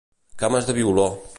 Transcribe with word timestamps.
Cames 0.43 0.65
de 0.69 0.73
violó. 0.79 1.07